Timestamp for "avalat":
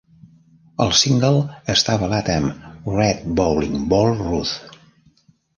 1.99-2.31